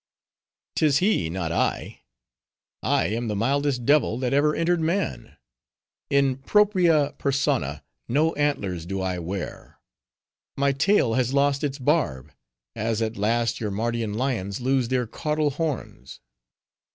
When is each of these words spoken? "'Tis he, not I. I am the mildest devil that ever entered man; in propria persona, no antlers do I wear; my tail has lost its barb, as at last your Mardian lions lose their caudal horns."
"'Tis 0.77 0.97
he, 0.97 1.29
not 1.29 1.51
I. 1.51 2.01
I 2.81 3.05
am 3.09 3.27
the 3.27 3.35
mildest 3.35 3.85
devil 3.85 4.17
that 4.17 4.33
ever 4.33 4.55
entered 4.55 4.79
man; 4.81 5.37
in 6.09 6.37
propria 6.37 7.13
persona, 7.19 7.83
no 8.07 8.33
antlers 8.33 8.87
do 8.87 8.99
I 8.99 9.19
wear; 9.19 9.77
my 10.57 10.71
tail 10.71 11.13
has 11.13 11.35
lost 11.35 11.63
its 11.63 11.77
barb, 11.77 12.31
as 12.75 12.99
at 13.03 13.15
last 13.15 13.59
your 13.59 13.69
Mardian 13.69 14.15
lions 14.15 14.59
lose 14.59 14.87
their 14.87 15.05
caudal 15.05 15.51
horns." 15.51 16.19